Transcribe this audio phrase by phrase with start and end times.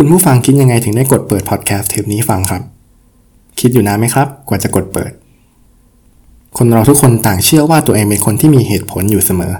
[0.00, 2.62] คุณผู้ฟังคิดยังไงถึงได้กดเปิดพอดแคสต์เทปนี้ฟังครับ
[3.60, 5.12] คิดอยู่นานไหมครับ กว่าจะกดเปิด
[6.56, 9.52] คนเราทุกคนต่างเชื่อว่าตัวเองเป็นคนที่มีเหตุผลอยู่เสมอ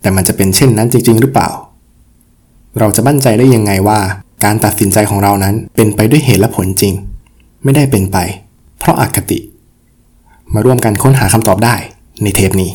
[0.00, 1.48] แต่มันจะเป็นเช่นนั้นจริง ๆ หรือเปล่า
[2.78, 4.00] เราจะบั่นใจได้ยังไงว่า
[4.44, 6.94] การตัดสินใจของเรานั้นเป็นไปด้วยเหตุและผลจริง
[7.62, 8.16] ไม่ได้เป็นไป
[8.78, 9.38] เพราะอคติ
[10.54, 11.74] มาร่วมกันค้นหาคำตอบได้
[12.22, 12.70] ในเทปนี้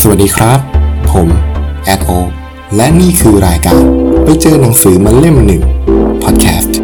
[0.00, 0.58] สวัสดีครับ
[1.10, 1.28] ผม
[1.84, 2.10] แอดโอ
[2.76, 3.82] และนี่คือรายการ
[4.24, 5.62] ไปเจอหนังสือมาเล่มหนึ่ง
[6.22, 6.76] พอดแคสต์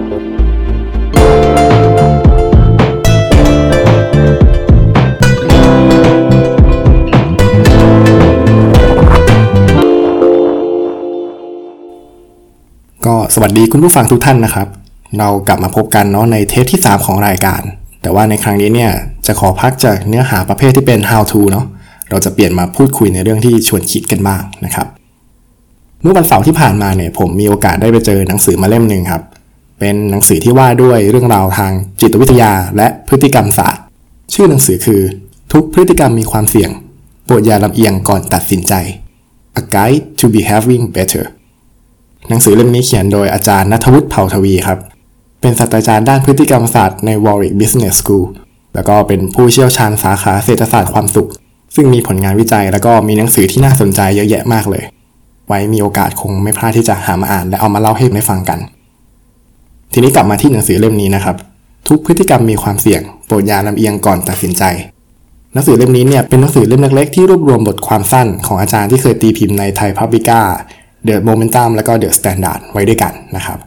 [13.06, 14.68] ก็สวัสดีคุณผู้ฟังทุกท่านนะครับ
[15.18, 17.62] เรากลับมาพบกันเนาะในเทปที่ 3 ของรายการ
[18.02, 18.92] แต่ว่าในครั้งนี้เนี่ย
[19.26, 21.66] จะขอพักจากเนื้อหาประเภทที่เป็น how to เนาะ
[22.10, 24.97] เราจะเปลี่ยนมาพูดคุยในเรื่องที่ชวนคิดกันบ้างนะครับ
[26.02, 29.22] เมื่อวันเสาร์ที่ผ่านมาเนี่ยผมมีโอกาสได้ไปเจอหนังสือมาเล่มหนึ่งครับ
[29.78, 33.82] เป็นหนังสือที่ว่าด้วยเรื่องราวทางจิตวิทยาและพฤติกรรมศาสตร์
[34.32, 35.00] ชื่อหนังสือคือ
[35.52, 36.70] ทุกพฤติกรรมมีความเสี่ยง
[37.24, 38.72] โปรดอย่าลำเอียงก่อนตัดสินใจ
[39.60, 41.24] A Guide to Behaving Better
[42.28, 44.78] หนังสือเล่มนี้เขียนโดยอาจารย์นัทวุฒิเผ่าทวีครับ
[45.40, 48.24] เป็นศาสตราจารย์ด้านพฤติกรรมศาสตร์ใน Warwick Business School
[48.74, 51.28] แล้วก็เป็นผู้เชี่ยวชาญสาขาเศรษฐศาสตร์ความสุข
[51.74, 54.84] ซึ่งมีผลงานวิจัยแล้วก็มีหนังสือที่น่าสนใจเยอะแยะมากเลย
[55.48, 58.58] ไว้มีโอกาสคงไม่พลาดที่จะหามาอ่าน และเอามาเล่าให้ได้ฟังกัน
[59.92, 61.36] ทีนี้กลับมาที่หนังสือเล่มนี้นะครับ
[61.88, 64.62] ทุกพฤติกรรมมีความเสี่ยงโปรดอย่าลำเอียงก่อนตัดสินใจ
[65.52, 73.58] หนังสือเล่มนี้เนี่ยเป็นหนังสือเล่มเล็กๆที่รวบรวมบทความสั้นของอาจารย์ที่เคยตีพิมพ์ใน ThaiPublica The Momentum แล้วก็ The Standard ไว้ด้วยกันนะครับ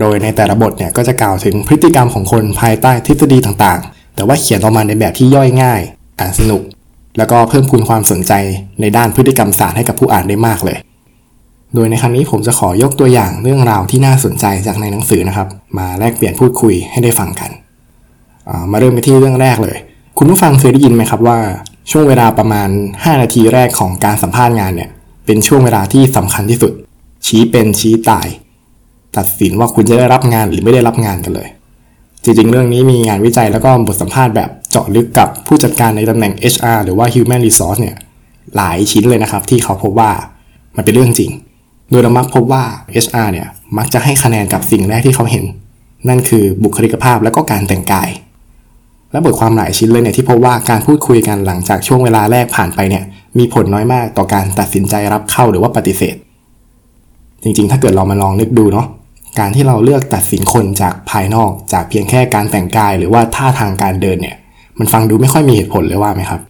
[0.00, 5.80] โดยในแต่ละบทเนี่ยก็จะกล่าวถึงพฤติกรรมของคนภายใต้ทฤษฎีต่างๆ แต่ว่าเขียนออกมาในแบบที่ย่อยง่าย
[6.20, 6.62] อ่านสนุก
[7.18, 8.32] แล้วก็เพิ่มคูณความสนใจ
[8.80, 10.78] ในด้านพฤติกรรมศาสตร์ให้กับผู้อ่านได้มากเลย
[11.74, 17.50] โดยในครั้งนี้ผมจะขอยกตัวอย่างเรื่องราวที่น่าสนใจจากในหนังสือนะครับ มาแลกเปลี่ยนพูดคุยให้ได้ฟังกัน
[18.70, 19.76] มาเริ่มไปที่เรื่องแรกเลย
[20.18, 21.38] คุณผู้ฟังเคยได้ยินไหมครับว่า
[21.90, 24.90] ช่วงเวลาประมาณ 5 นาทีแรกของการสัมภาษณ์งานเนี่ย
[25.26, 26.72] เป็นช่วงเวลาที่สำคัญที่สุด
[27.26, 28.26] ชี้เป็นชี้ตาย
[29.16, 31.48] ตัดสินว่าคุณจะได้รับงานหรือไม่ได้รับงานกันเลย
[32.24, 37.96] จริงๆ เรื่องนี้มีงานวิจัยแล้วก็บทสัมภาษณ์แบบเจาะลึกกับผู้จัดการในตำแหน่ง HR หรือว่า Human Resource เนี่ย
[38.56, 40.10] หลายชิ้นเลยนะครับที่เขาพบว่า
[40.76, 41.30] มันเป็นเรื่องจริง
[41.90, 42.62] โดยเรามักพบว่า
[43.04, 45.44] HR เนี่ยมักจะให้คะแนนกับสิ่งแรกที่เขาเห็น
[46.08, 48.08] นั่นคือบุคลิกภาพและก็การแต่งกาย
[49.12, 53.04] และบทความหลายชิ้นเลยเนี่ยที่พบว่าการพูดคุยกันหลังจากช่วงเวลาแรกผ่านไปเนี่ย
[53.38, 56.16] มีผลน้อยมากต่อการตัดสินใจรับเข้าหรือว่าปฏิเสธ
[57.42, 58.86] จริงๆ ถ้าเกิดเรามาลองนึกดูเนาะ
[59.38, 64.36] การที่เราเลือกตัดสินคนจากภายนอก จากเพียงแค่การแต่งกาย หรือว่าท่าทางการเดินเนี่ย
[64.78, 66.40] มันฟังดูไม่ค่อยมีเหตุผลเลยว่าไหมครับ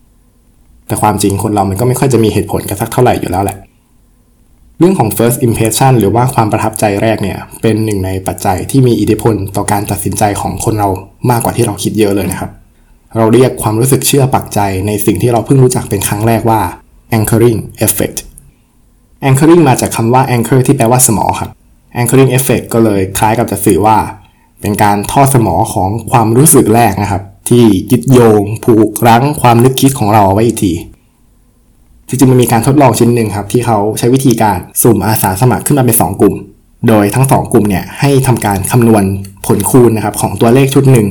[0.87, 3.57] แต่ความจริงคนเรามันก็ไม่ค่อยจะมีเหตุผลกันสักเท่าไหร่อยู่แล้วแหละ
[4.79, 10.89] เรื่องของ first impression หรือว่าความประทับใจแรกเนี่ยเป็นหนึ่งในปัจจัยที่มีอิทธิพลต่อการตัดสินใจของคนเรา
[11.31, 12.51] มากกว่าที่เราคิดเยอะเลยนะครับ
[13.17, 16.61] เราเรียกความรู้สึกเชื่อปักใจในสิ่งที่เราเพิ่งรู้จักเป็นครั้งแรกว่า
[17.17, 18.19] anchoring effect
[19.29, 21.51] anchoring มาจากคำว่า anchor ที่แปลว่าสมอครับ
[22.01, 23.97] anchoring effect ก็เลยคล้ายกับจะสื่อว่า
[24.61, 30.73] เป็นการทอดสมอของความรู้สึกแรกนะครับ ที่ยึดโยงผูกรั้งความนึกคิดของเราเอาไว้อีกที
[32.09, 36.35] จริงๆมันมีการทดลองชิ้นหนึ่งครับที่เขาใช้วิธีการสุ่มอาสาสมัครขึ้นมาเป็น 2 กลุ่ม
[36.89, 39.05] โดยทั้ง 2 กลุ่มเนี่ยให้ทำการคำนวณ
[39.47, 41.07] ผลคูณนะครับของตัวเลขชุดหนึ่ง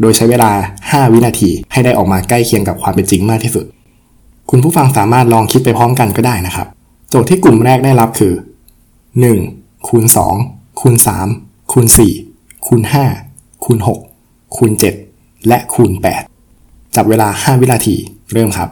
[0.00, 0.50] โดยใช้เวลา
[0.86, 3.64] 5 วินาที ให้ได้ออกมาใกล้เคียงกับความเป็นจริงมากที่สุด
[4.50, 6.66] คุณผู้ฟังสามารถลองคิดไปพร้อมกันก็ได้นะครับ
[7.10, 8.32] โจทย์ที่กลุ่มแรกได้รับคือ
[9.10, 9.88] 1.
[9.88, 10.04] คูณ
[10.42, 10.94] 2 คูณ
[11.32, 11.86] 3 คูณ
[12.26, 12.82] 4 คูณ
[13.22, 13.78] 5 คูณ
[14.16, 14.72] 6 คูณ
[15.10, 15.90] 7 และคูณ
[16.42, 17.96] 8 จับเวลา 5 วินาที
[18.32, 18.68] เริ่มครับ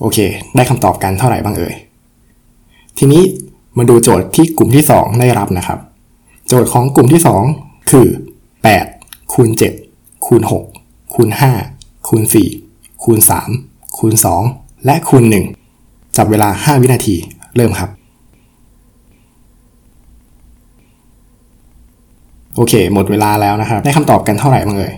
[0.00, 0.18] โอเค
[0.56, 1.74] ได้คำตอบกันเท่าไหร่บ้างเอ่ย
[2.98, 3.22] ทีนี้
[3.78, 5.78] มาดูโจทย์ที่กลุ่มที่ 2 ได้รับนะครับ
[6.48, 7.20] โจทย์ของกลุ่มที่
[7.54, 8.06] 2 คือ
[8.70, 9.48] 8 คูณ
[9.88, 10.42] 7 คูณ
[10.78, 11.28] 6 คูณ
[11.68, 12.22] 5 คูณ
[12.62, 13.18] 4 คูณ
[13.58, 14.14] 3 คูณ
[14.50, 15.24] 2 และคูณ
[15.70, 17.16] 1 จับเวลา 5 วินาที
[17.56, 17.90] เริ่มครับ
[22.54, 24.94] โอเค หมดเวลาแล้วนะครับ ได้คำตอบกันเท่าไหร่บ้างเอ่ย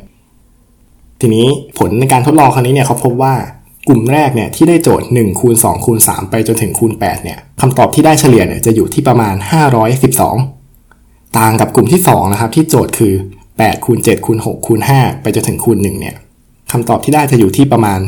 [1.20, 1.46] ทีนี้
[1.78, 3.34] ผลในการทดลองครั้งนี้เนี่ยเขาพบว่า
[3.88, 9.34] กลุ่มแรกเนี่ยที่ได้โจทย์1คูณ2คูณ3ไปจนถึงคูณ8เนี่ยคำตอบที่ได้เฉลี่ยเนี่ยจะอยู่ที่ประมาณ
[10.54, 13.14] 512 ต่างกับกลุ่มที่2นะครับที่โจทย์คือ
[13.52, 16.16] 8คูณ7คูณ6คูณ5ไปจนถึงคูณ1เนี่ย
[16.72, 18.00] คำตอบที่ได้จะอยู่ที่ประมาณ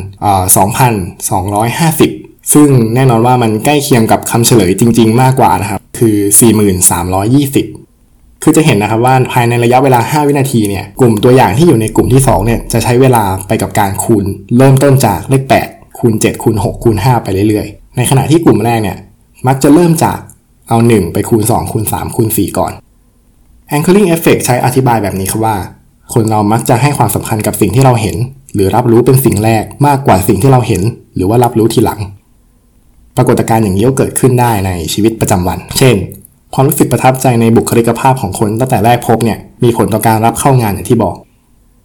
[0.82, 6.16] 2,250 ซึ่งแน่นอนว่ามันใกล้เคียงกับคำเฉลยจริง ๆ มากกว่านะครับคือ
[7.00, 7.79] 4,320
[8.42, 14.24] คือจะเห็นนะครับว่าภายในระยะเวลา 5 วินาทีเนี่ยกลุ่มตัวอย่างที่อยู่ในกลุ่มที่2เนี่ยจะใช้เวลาไปกับการคูณ
[14.58, 18.98] เริ่มต้นจากเลข 8 คูณ 7 คูณ 6 คูณ 5 ไปเรื่อยๆ ในขณะที่กลุ่มแรกเนี่ย
[19.46, 20.18] มักจะเริ่มจาก
[20.68, 22.72] เอา 1 ไปคูณ 2 คูณ 3 คูณ 4 ก่อน
[23.74, 25.56] anchoring effect ใช้อธิบายแบบนี้ครับว่า
[26.12, 28.16] คนเรามักจะให้ความสำคัญกับสิ่งที่เราเห็น
[28.54, 30.82] หรือรับรู้เป็นสิ่งแรกมากกว่าสิ่งที่เราเห็น
[31.14, 32.00] หรือว่ารับรู้ทีหลัง
[33.16, 35.96] ปรากฏการณ์อย่างนี้ก็เกิดขึ้นได้ในชีวิตประจำวัน เช่น
[36.54, 41.16] ความรู้สึกประทับใจในบุคลิกภาพของคนตั้งแต่แรกพบเนี่ยมีผลต่อการรับเข้างานอย่างที่บอก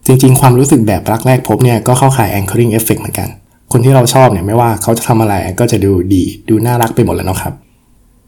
[0.06, 3.28] จริงๆ ความรู้สึกแบบรักแรกพบเนี่ยก็เข้าข่าย anchoring effect เหมือนกัน
[3.72, 7.54] คนที่เราชอบเนี่ยไม่ว่าเขาจะทำอะไรก็จะดูดี ดูน่ารักไปหมดแล้วนะครับ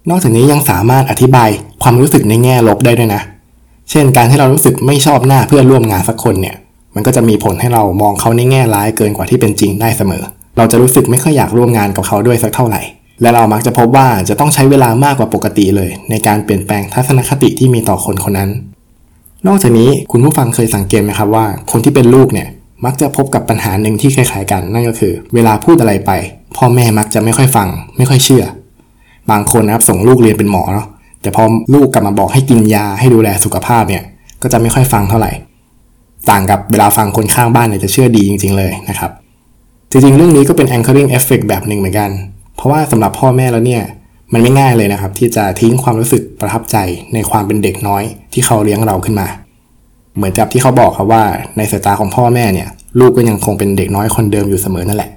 [0.10, 1.50] นอกจากนี้ยังสามารถอธิบาย
[1.84, 3.22] ความรู้สึกในแง่ลบได้ด้วยนะ
[3.92, 6.56] เช่น การที่เรารู้สึกไม่ชอบหน้าเพื่อนร่วมงานสักคนเนี่ย
[6.96, 10.24] มันก็จะมีผลให้เรามองเขาในแง่ร้ายเกินกว่าที่เป็นจริงได้เสมอ
[10.58, 12.82] เราจะรู้สึกไม่ค่อยอยากร่วมงานกับเขาด้วยสักเท่าไหร่
[13.22, 18.50] และเรามักจะพบว่าจะต้องใช้เวลามากกว่าปกติเลย ในการเปลี่ยนแปลงทัศนคติที่มีต่อคนคนนั้น
[19.48, 22.48] นอกจากนี้คุณผู้ฟังเคยสังเกตไหมครับว่า คนที่เป็นลูกเนี่ย
[22.86, 26.12] มักจะพบกับปัญหาหนึ่งที่คล้ายๆกัน นั่นก็คือ เวลาพูดอะไรไป
[26.58, 27.68] พ่อแม่มักจะไม่ค่อยฟัง
[27.98, 28.44] ไม่ค่อยเชื่อ
[29.32, 30.88] บางคนนะครับส่งลูกเรียนเป็นหมอเนาะ
[31.22, 31.44] แต่พอ
[31.74, 34.04] ลูกกลับมาบอกให้กินยาให้ดูแลสุขภาพเนี่ย
[34.42, 35.32] ก็จะไม่ค่อยฟังเท่าไหร่
[36.30, 39.12] ต่างกับเวลาฟังคนข้างบ้านเนี่ยจะเชื่อดีจริง ๆ เลยนะครับ
[39.92, 42.10] จริงๆเรื่องนี้ก็เป็น anchoring effect แบบหนึ่งเหมือนกัน
[42.58, 43.84] เพราะว่าสำหรับพ่อแม่แล้วเนี่ย
[44.34, 46.78] มันไม่ง่ายเลยนะครับ ที่จะทิ้งความรู้สึกประทับใจ
[47.14, 49.28] ในความเป็นเด็กน้อย ที่เขาเลี้ยงเราขึ้นมา
[50.16, 51.24] เหมือนกับที่เขาบอกครับว่า
[51.58, 52.68] ในสายตาของพ่อแม่เนี่ย
[53.00, 55.12] ลูกก็ยังคงเป็นเด็กน้อยคนเดิมอยู่เสมอนั่นแหละ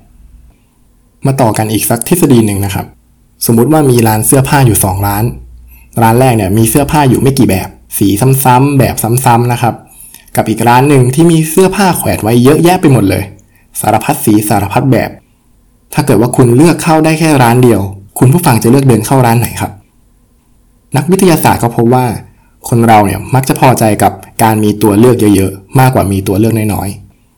[1.26, 2.86] มาต่อกันอีกสักทฤษฎีหนึ่งนะครับ
[3.46, 5.24] สมมุติว่ามีร้านเสื้อผ้าอยู่ 2 ร้าน
[6.02, 8.08] ร้านแรกเนี่ยมีเสื้อผ้าอยู่ไม่กี่แบบ สี
[8.44, 9.74] ซ้ำๆแบบซ้ำๆนะครับ
[10.36, 13.24] กับอีกร้านหนึ่งที่มีเสื้อผ้าแขวนไว้เยอะแยะไปหมดเลย
[13.80, 15.10] สารพัดสีสารพัดแบบ
[15.94, 17.80] ถ้าเกิดว่าคุณเลือกเข้าได้แค่ร้านเดียว
[18.18, 19.72] คุณผู้ฟังจะเลือกเดินเข้าร้านไหนครับ
[20.96, 22.06] นักวิทยาศาสตร์เขาพบว่า
[22.68, 26.88] คนเราเนี่ยมักจะพอใจกับการมีตัวเลือกเยอะๆ มากกว่ามีตัวเลือกน้อย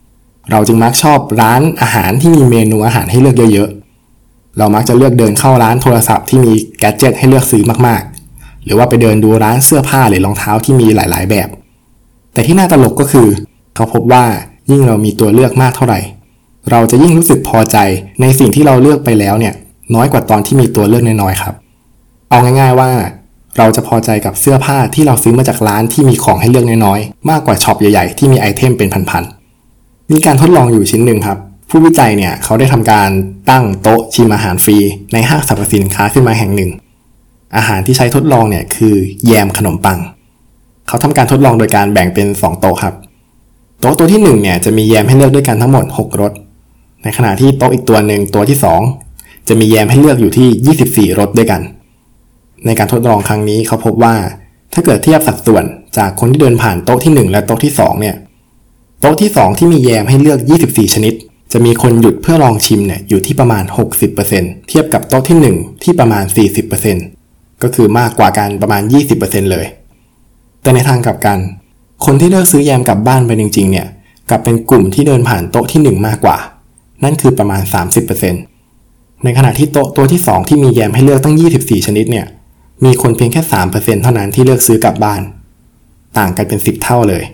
[0.00, 11.48] ๆ เราจึงมักชอบร้านอาหารที่มีเมนูอาหารให้เลือกเยอะๆ เรามักจะเลือกเดินเข้าร้านโทรศัพท์ที่มีแกดเจิตให้เลือกซื้อมากๆ หรือว่าไปเดินดูร้านเสื้อผ้าหรือรองเท้าที่มีหลายๆ แบบ
[12.32, 13.28] แต่ที่น่าตลกก็คือ
[13.75, 14.25] เขาพบว่า
[14.70, 16.00] ยิ่งเรามีตัวเลือกมากเท่าไหร่
[16.70, 17.76] เราจะยิ่งรู้สึกพอใจ
[18.20, 19.55] ในสิ่งที่เราเลือกไปแล้วเนี่ย
[19.94, 21.55] น้อยกว่าตอนที่มีตัวเลือกน้อยๆครับ
[22.31, 22.91] เอาง่ายๆว่า
[23.59, 31.38] เราจะพอใจกับเสื้อผ้าที่เราซื้อมาจากร้านที่มีของให้เลือกน้อยๆ มากกว่าช็อปใหญ่ๆที่มีไอเทมเป็นพันๆ มีการทดลองอยู่ชิ้นหนึ่งครับ
[31.70, 33.08] ผู้วิจัยเนี่ยเขาได้ทำการ
[33.50, 34.76] ตั้งโต๊ะชิมอาหารฟรี
[35.12, 36.70] ในห้างสรรพสินค้าขึ้นมาแห่งหนึ่ง
[37.56, 38.94] อาหารที่ใช้ทดลองเนี่ยคือ
[39.26, 39.99] แยมขนมปัง
[40.88, 42.94] เขาทำการทดลองโดยการแบ่งเป็น 2 โต๊ะครับ
[43.81, 46.32] โต๊ะตัวที่1เนี่ยจะมีแยมให้เลือกด้วยกันทั้งหมด 6รส
[47.02, 48.58] ในขณะที่โต๊ะอีกตัวหนึ่งตัวที่
[49.02, 51.60] 2 จะมีแยมให้เลือกอยู่ที่ 24 รสด้วยกัน
[52.66, 54.14] ในการทดลองครั้งนี้เขาพบว่า
[54.72, 55.64] ถ้าเกิดเทียบสัดส่วน
[55.96, 58.16] จากคนที่เดินผ่านโต๊ะที่ 1 และโต๊ะที่ 2 เนี่ย
[59.00, 60.38] โต๊ะที่ 2 ที่มีแยมให้เลือก
[60.69, 61.14] 24 ชนิด
[61.52, 63.64] จะมีคนหยุดเพื่อลองชิมเนี่ยอยู่ที่ประมาณ
[64.16, 66.25] 60%เทียบกับโต๊ะที่ 1 ที่ประมาณ
[66.94, 68.82] 40%ก็คือมากกว่ากันประมาณ
[69.16, 69.66] 20%เลย
[70.62, 71.38] แต่ในทางกลับกัน
[72.05, 73.87] คนที่เลือกซื้อแยมกลับบ้านไปจริง ๆ เนี่ย
[74.31, 76.37] กลับเป็นกลุ่มที่เดินผ่านโต๊ะที่ 1 มากกว่า
[77.04, 77.62] นั่นคือประมาณ
[78.43, 82.26] 30%ในขณะที่โต๊ะตัวที่ 2 ที่มีแยมให้เลือกตั้ง 24 ชนิดเนี่ย
[82.84, 85.20] มีคนเพียงแค่ 3%เท่านั้นที่เลือกซื้อกลับบ้าน
[86.19, 87.25] ต่างกันเป็น 10 เท่าเลย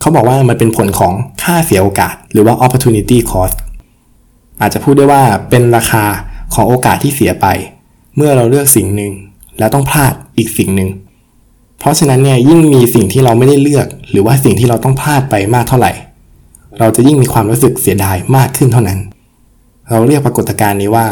[0.00, 3.56] เขาบอกว่ามันเป็นผลของค่าเสียโอกาส หรือว่า opportunity cost
[4.60, 6.04] อาจจะพูดได้ว่าเป็นราคา
[6.54, 7.46] ของโอกาสที่เสียไป
[8.16, 9.12] เมื่อเราเลือกสิ่งหนึ่ง
[9.58, 10.90] แล้วต้องพลาดอีกสิ่งหนึ่ง
[11.78, 15.92] เพราะฉะนั้นเนี่ยยิ่งมีสิ่งที่เราไม่ได้เลือก หรือว่าสิ่งที่เราต้องพลาดไปมากเท่าไหร่
[16.78, 19.00] เราจะยิ่งมีความรู้สึกเสียดายมากขึ้นเท่านั้น
[19.90, 21.06] เราเรียกปรากฏการณ์นี้ว่า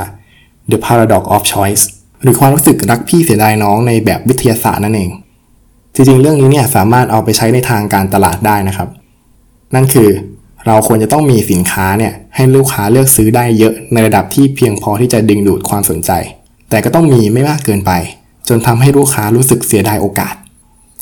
[0.71, 1.85] the paradox of choice
[2.23, 5.11] หรือความรู้สึกรักพี่เสียดายน้องในแบบวิทยาศาสตร์นั่นเอง
[5.95, 8.89] จริงๆ เรื่องนี้เนี่ยสามารถเอาไปใช้ในทางการตลาดได้นะครับ
[9.75, 10.09] นั่นคือ
[10.67, 16.11] เราควรจะต้องมีสินค้าเนี่ยให้ลูกค้าเลือกซื้อได้เยอะในระดับที่เพียงพอที่จะดึงดูดความสนใจ
[16.71, 17.93] แต่ก็ต้องมีไม่มากเกินไป
[18.49, 20.35] จนทำให้ลูกค้ารู้สึกเสียดายโอกาส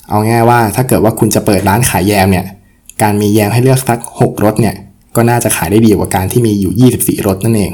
[0.09, 2.47] เอาง่ายว่าถ้าเกิดว่าคุณจะเปิดร้านขายแยมเนี่ย
[3.03, 4.75] การมีแยมให้เลือกสัก 6รสเนี่ย
[5.17, 7.73] ก็น่าจะขายได้ดีกว่าการที่มีอยู่ 24รสนั่นเอง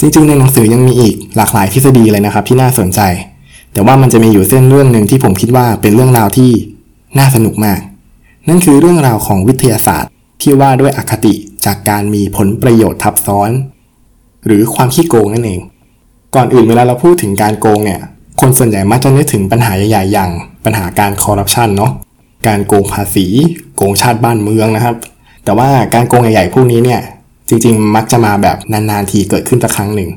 [0.00, 3.00] จริงๆในหนังสือยังมีอีกหลากหลายทฤษฎีเลยนะครับที่น่าสนใจ
[3.72, 6.50] แต่ว่ามันจะมีอยู่เส้นเรื่องหนึ่งที่ผมคิดว่าเป็นเรื่องราวที่
[7.18, 7.80] น่าสนุกมาก
[8.48, 10.10] นั่นคือเรื่องราวของวิทยาศาสตร์
[10.42, 11.34] ที่ว่าด้วยอคติ
[11.64, 13.50] จากการมีผลประโยชน์ทับซ้อน
[14.48, 15.60] หรือความขี้โกงนั่นเอง
[16.34, 18.00] ก่อนอื่นเวลาเราพูดถึงการโกงเนี่ย
[18.40, 20.30] คนส่วนใหญ่มักจะนึกถึงปัญหาใหญ่ๆอย่าง
[20.64, 21.92] ปัญหาการคอร์รัปชันเนาะ
[22.46, 23.26] การโกงภาษี
[23.76, 24.96] โกงชาติบ้านเมืองนะครับ
[25.44, 27.00] แต่ว่าการโกงใหญ่ๆพวกนี้เนี่ย
[27.48, 30.10] จริงๆ มักจะมาแบบนานๆทีเกิดขึ้นสักครั้งหนึ่ง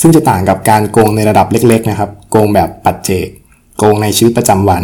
[0.00, 3.26] ซึ่งจะต่างกับการโกงในระดับเล็ก ๆ นะครับ โกงแบบปัจเจก
[3.78, 4.82] โกงในชีวิตประจำวัน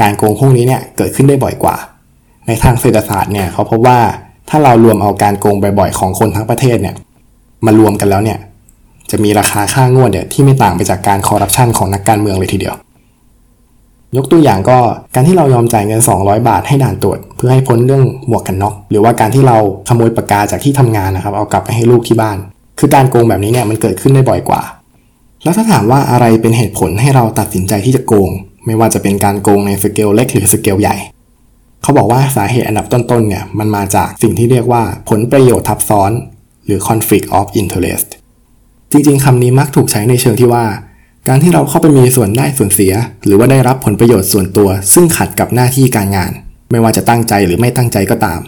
[0.00, 1.76] การโกงพวกนี้เนี่ยเกิดขึ้นได้บ่อยกว่า
[2.46, 3.98] ในทางเศรษฐศาสตร์เนี่ยเขาพบว่า
[4.48, 6.94] ถ้าเรารวมเอาการโกงบ่อยๆของคนทั้งประเทศเนี่ย
[7.66, 8.38] มารวมกันแล้วเนี่ย
[9.10, 12.74] จะมีราคาค่างวดเนี่ยที่ไม่ต่างไปจากการคอร์รัปชันของนักการเมืองเลยทีเดียว
[14.16, 14.78] ยกตัวอย่างก็
[15.14, 19.56] การที่เรายอมจ่ายเงิน 200 บาทให้ด่านตรวจ เพื่อให้พ้นเรื่องหมวกกันน็อกหรือว่าการที่เรา
[19.88, 22.36] ขโมยปากกาจากที่ทำงานนะครับ เอากลับไปให้ลูกที่บ้าน
[22.78, 24.62] คือการโกงแบบนี้เนี่ยมันเกิดขึ้นได้บ่อยกว่า
[25.44, 28.30] แล้วถ้าถามว่าอะไรเป็นเหตุผลให้เราตัดสินใจที่จะโกง
[28.66, 30.96] ไม่ว่าจะเป็นการโกงในสเกลเล็กหรือสเกลใหญ่
[31.82, 36.10] เขาบอกว่าสาเหตุอันดับต้นๆเนี่ยมันมาจากสิ่งที่เรียกว่าผลประโยชน์ทับซ้อน
[36.68, 38.06] หรือ conflict of interest
[38.92, 40.64] จริงๆคำนี้มักถูกใช้ในเชิงที่ว่า
[41.28, 42.92] การที่เราเข้าไปมีส่วนได้ส่วนเสีย
[43.24, 46.32] หรือว่าได้รับผลประโยชน์ส่วนตัว ซึ่งขัดกับหน้าที่การงาน
[46.70, 48.40] ไม่ว่าจะตั้งใจหรือไม่ตั้งใจก็ตาม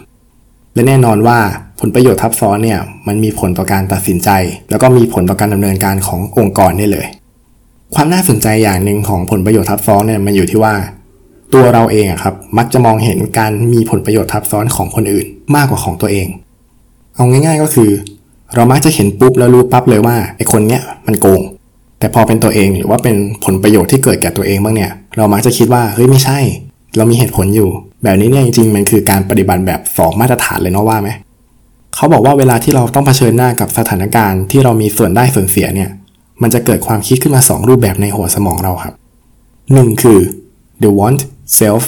[0.75, 1.39] และแน่นอนว่า
[1.81, 4.31] ผลประโยชน์ทับซ้อนเนี่ยมันมีผลต่อการตัดสินใจ
[4.71, 7.07] แล้วก็มีผลต่อการดำเนินการขององค์กรได้เลย
[7.95, 10.75] ความน่าสนใจอย่างหนึ่งของผลประโยชน์ทับซ้อนเนี่ยมันอยู่ที่ว่า
[11.55, 16.27] ตัวเราเองอะครับมักจะมองเห็นการมีผลประโยชน์ทับซ้อนของคนอื่น มากกว่าของตัวเอง
[17.21, 17.91] เอาง่าย ๆ ก็คือ
[18.55, 21.41] เรามักจะเห็นปุ๊บแล้วรู้ปั๊บเลยว่าไอ้คนเนี้ยมันโกง
[21.99, 26.39] แต่พอเป็นตัวเองหรือว่าเป็นผลประโยชน์ที่เกิดแก่ตัวเองบ้างเนี่ย เรามักจะคิดว่าเฮ้ยไม่ใช่
[26.97, 27.69] เรามีเหตุผลอยู่
[28.03, 31.11] แบบนี้เนี่ยจริงๆมันคือการปฏิบัติแบบสองมาตรฐานเลยเนาะว่าไหม
[31.95, 35.91] เขาบอกว่าเวลาที่เราต้องเผชิญหน้ากับสถานการณ์ที่เรามีส่วนได้ส่วนเสียเนี่ย
[36.43, 38.95] มันจะเกิดความคิดขึ้นมา 2 รูปแบบในหัวสมองเราครับ
[39.49, 40.21] 1 คือ
[40.83, 41.21] the want
[41.59, 41.83] self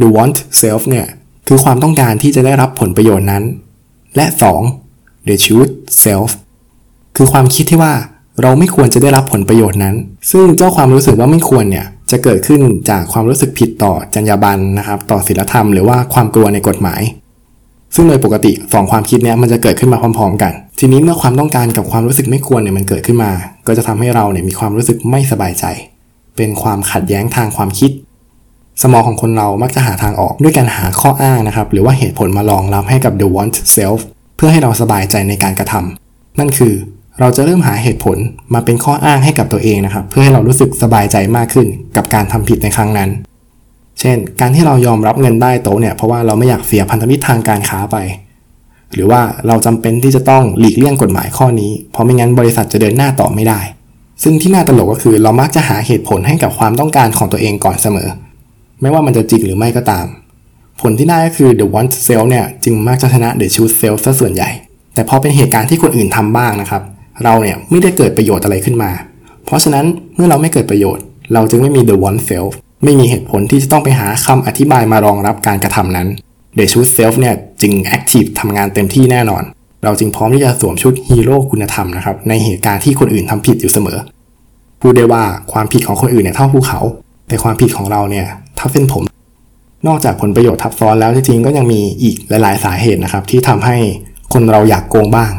[0.00, 1.06] the want self เนี่ย
[1.48, 3.42] คือความต้องการที่จะได้รับผลประโยชน์นั้น
[4.16, 4.26] และ
[4.76, 5.72] 2 the truth
[6.04, 6.30] self
[7.16, 7.92] คือความคิดที่ว่า
[8.42, 9.94] เราไม่ควรจะได้รับผลประโยชน์นั้น
[10.30, 17.02] ซึ่งเจ้าความรู้สึกว่าไม่ควรเนี่ยจะเกิดขึ้นจากความรู้สึกผิดต่อจรรยาบรรณนะครับ ต่อศีลธรรมหรือว่าความกลัวในกฎหมาย
[17.94, 23.32] ซึ่งโดยปกติสองความคิดเนี้มันจะเกิดขึ้นมาพร้อม ๆ กัน ทีนี้เมื่อความต้องการกับความรู้สึกไม่ควรเนี่ยมันเกิดขึ้นมา
[23.66, 25.64] ก็จะทำให้เราเนี่ยมีความรู้สึกไม่สบายใจ
[26.36, 27.90] เป็นความขัดแย้งทางความคิด
[28.82, 34.00] สมองของคนเรามักจะหาทางออกด้วยการหาข้ออ้างนะครับ หรือว่าเหตุผลมารองรับให้กับ the want self
[34.36, 36.74] เพื่อให้เราสบายใจในการกระทำนั่นคือ
[37.20, 38.16] เราจะเริ่มหาเหตุผล
[38.54, 43.10] มาเป็นข้ออ้างให้กับตัวเองนะครับ เพื่อให้เรารู้สึกสบายใจมากขึ้นกับการทำผิดในครั้งนั้น
[44.00, 47.96] เช่น การที่เรายอมรับเงินได้โตเนี่ยเพราะว่าเราไม่อยากเสียพันธมิตรทางการค้าไป
[48.94, 53.60] หรือว่าเราจำเป็นที่จะต้องหลีกเลี่ยงกฎหมายข้อนี้ เพราะไม่งั้นบริษัทจะเดินหน้าต่อไม่ได้
[54.22, 58.08] ซึ่งที่น่าตลกก็คือเรามักจะหาเหตุผลให้กับความต้องการของตัวเองก่อนเสมอ
[58.82, 60.06] ไม่ว่ามันจะจริงหรือไม่ก็ตาม
[60.80, 64.50] ผลที่ได้ก็คือ the want self เนี่ยจึงมักจะชนะ the choose self ซะส่วนใหญ่
[64.94, 66.82] แต่พอเป็นเหตุการณ์ที่คนอื่นทำบ้างนะครับ
[67.24, 68.90] เราเนี่ยไม่ได้เกิดประโยชน์อะไรขึ้นมา
[69.44, 69.84] เพราะฉะนั้น
[70.14, 72.50] เมื่อเราไม่เกิดประโยชน์ เราจึงไม่มี the want self
[72.84, 76.08] ไม่มีเหตุผลที่จะต้องไปหาคำอธิบายมารองรับการกระทำนั้น
[76.58, 79.42] the choose self เนี่ยจึง active ทำงานเต็มที่แน่นอน
[79.84, 83.98] เราจึงพร้อมที่จะสวมชุดฮีโร่คุณธรรมนะครับในเหตุการณ์ที่คนอื่นทำผิดอยู่เสมอ
[84.80, 85.22] พูดได้ว่า
[85.52, 86.80] ความผิดของคนอื่นเนี่ยเท่าภูเขา
[87.28, 88.26] แต่ความผิดของเราเนี่ย
[88.62, 89.04] ท่าเส้นผม
[89.86, 93.76] นอกจากผลประโยชน์ทับซ้อนแล้วจริงๆก็ยังมีอีกหลาย ๆ สาเหตุนะครับ ที่ทำให้
[94.32, 95.32] คนเราอยากโกงบ้าง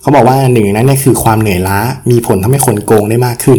[0.00, 1.78] เขาบอกว่าหนึ่งนั้นเนี่ยคือความเหนื่อยล้า
[2.10, 3.58] มีผลทำให้คนโกงได้มากขึ้น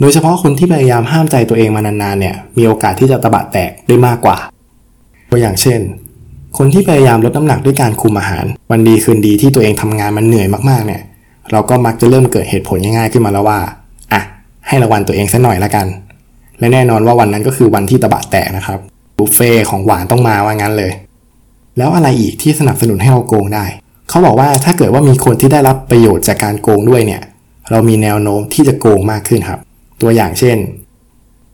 [0.00, 4.36] โดยเฉพาะคนที่พยายามห้ามใจตัวเองมานานๆเนี่ยมีโอกาสที่จะตะบะแตกได้มากกว่า
[5.30, 5.80] ตัวอย่างเช่น
[6.58, 11.02] คนที่พยายามลดน้ำหนักด้วยการคุมอาหาร วันดีคืนดีที่ตัวเองทำงานมันเหนื่อยมากๆเนี่ย
[11.52, 13.58] เราก็มักจะเริ่มเกิดเหตุผลง่ายๆขึ้นมาแล้วว่า
[14.12, 14.22] อะ
[14.68, 15.86] ให้รางวัลตัวเองสักหน่อยละกัน
[16.58, 18.78] และแน่นอนว่าวันนั้นก็คือวันที่ตะบะแตกนะครับ
[19.18, 20.92] บุฟเฟ่ของหวานต้องมาว่างั้นเลย
[21.78, 23.64] แล้วอะไรอีกที่สนับสนุนให้เราโกงได้
[24.08, 27.22] เขาบอกว่าถ้าเกิดว่ามีคนที่ได้รับประโยชน์จากการโกงด้วยเนี่ย
[27.70, 29.60] เรามีแนวโน้มที่จะโกงมากขึ้นครับ
[30.02, 30.56] ตัวอย่างเช่น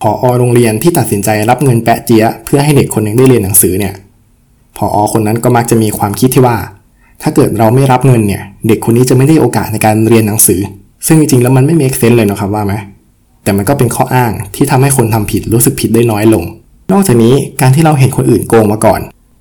[0.02, 3.94] พออโรงเรียนที่ตัดสินใจรับเงินแปะเจี๊ยเพื่อให้เด็กคนหนึ่งได้เรียนหนังสือเนี่ย
[4.76, 6.56] พออคนนั้นก็มักจะมีความคิดที่ว่า
[7.22, 10.60] ถ้าเกิดเราไม่รับเงินเนี่ย เด็กคนนี้จะไม่ได้โอกาสในการเรียนหนังสือ
[11.06, 12.74] ซึ่งจริงๆแล้วมันไม่เมคเซนเลยนะครับว่าไหม
[13.44, 16.44] แต่มันก็เป็นข้ออ้างที่ทำให้คนทำผิดรู้สึกผิดได้น้อยลง
[16.92, 19.00] นอกจากนี้การที่เราเห็นคนอื่นโกงมาก่อน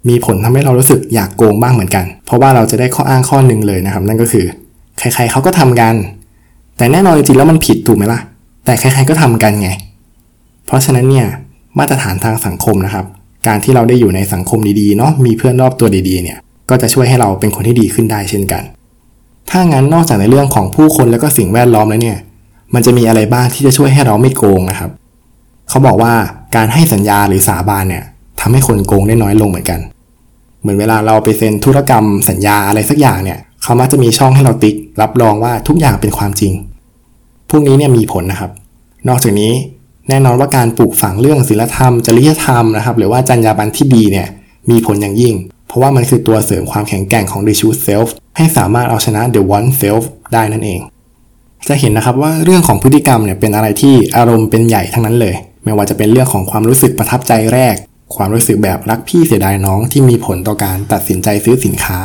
[0.09, 4.45] มีผลทำให้เรารู้สึกอยากโกงบ้างเหมือนกัน เพราะว่าเราจะได้ข้ออ้างข้อหนึ่งเลยนะครับ นั่นก็คือ
[4.97, 5.95] ใครๆเขาก็ทำกัน
[6.77, 8.19] แต่แน่นอนจริงๆแล้วมันผิดถูกไหมล่ะ
[8.65, 9.69] แต่ใครๆก็ทำกันไง
[10.65, 11.27] เพราะฉะนั้นเนี่ย
[11.79, 13.05] มาตรฐานทางสังคมนะครับ
[13.47, 16.37] การที่เราได้อยู่ในสังคมดีๆเนาะมีเพื่อนรอบตัวดีๆเนี่ย
[16.69, 18.63] ก็จะช่วยให้เราเป็นคนที่ดีขึ้นได้เช่นกัน
[19.49, 22.17] ถ้างั้นนอกจากในเรื่องของผู้คนแล้วก็สิ่งแวดล้อมแล้วเนี่ย
[22.73, 24.91] มันจะมีอะไรบ้างที่จะช่วยให้เราไม่โกงนะครับ
[25.69, 26.13] เขาบอกว่า
[26.55, 28.03] การให้สัญญาหรือสาบานเนี่ย
[28.39, 29.79] ทำให้คนโกงได้น้อยลงเหมือนกัน
[30.61, 36.53] เหมือนเวลาเราไปเซ็นธุรกรรมสัญญาอะไรสักอย่างเนี่ยเขามักจะมีช่องให้เราติ๊ก รับรองว่าทุกอย่างเป็นความจริง
[37.49, 38.51] พวกนี้เนี่ยมีผลนะครับ
[39.07, 39.51] นอกจากนี้
[40.09, 44.27] แน่นอนว่าการปลูกฝังเรื่องศีลธรรม จริยธรรมนะครับ หรือว่าจรรยาบรรณที่ดีเนี่ย
[44.69, 45.35] มีผลอย่างยิ่ง
[45.67, 50.79] เพราะว่ามันคือตัวเสริมความแข็งแกร่งของ the true self ให้สามารถเอาชนะ the one self ได้นั่นเอง
[51.67, 57.75] จะเห็นนะครับว่าเรื่องของพฤติกรรมเนี่ยเป็นอะไรที่อารมณ์เป็นใหญ่ทั้งนั้นเลย ไม่ว่าจะเป็นเรื่องของความรู้สึกประทับใจแรก
[58.15, 61.97] ความรู้สึกแบบรักพี่เสียดายน้องที่มีผลต่อการตัดสินใจซื้อสินค้า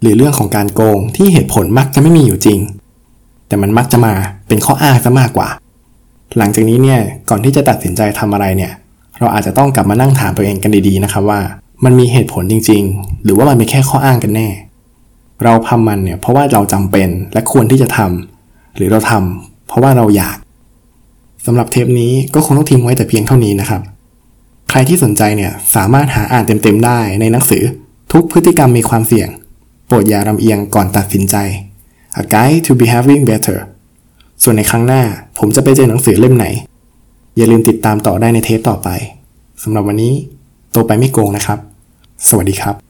[0.00, 2.58] หรือเรื่องของการโกงที่เหตุผลมักจะไม่มีอยู่จริง
[3.48, 4.12] แต่มันมักจะมา
[4.48, 5.48] เป็นข้ออ้างซะมากกว่า
[6.38, 8.72] หลังจากนี้เนี่ยก่อนที่จะตัดสินใจทำอะไรเนี่ย
[9.18, 11.40] เราอาจจะต้องกลับมานั่งถามตัวเองกันดีๆนะครับว่า
[11.84, 14.48] มันมีเหตุผลจริง ๆ หรือว่ามันเป็นแค่ข้ออ้างกันแน่
[15.44, 18.37] เราทำมันเนี่ยเพราะว่าเราจำเป็นและควรที่จะทำ
[18.78, 20.36] หรือเราทำเพราะว่าเราอยาก
[21.46, 23.82] สำหรับเทปนี้ก็คงต้องทิ้งไว้แต่เพียงเท่านี้นะครับ
[24.70, 27.62] ใครที่สนใจเนี่ยสามารถหาอ่านเต็มๆได้ในหนังสือ
[28.12, 29.28] ทุกพฤติกรรมมีความเสี่ยง
[29.86, 31.36] โปรดอย่าลำเอียงก่อนตัดสินใจ
[32.20, 33.58] A Guide to Behaving Better
[34.42, 35.02] ส่วนในครั้งหน้า
[35.38, 36.46] ผมจะไปเจอหนังสือเล่มไหน
[37.36, 38.88] อย่าลืมติดตามต่อได้ในเทปต่อไป
[39.62, 40.12] สำหรับวันนี้
[40.72, 41.58] โตไปไม่โกงนะครับ
[42.28, 42.87] สวัสดีครับ